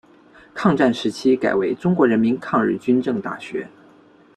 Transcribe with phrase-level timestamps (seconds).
[0.55, 3.69] 抗战时期改为中国人民抗日军政大学。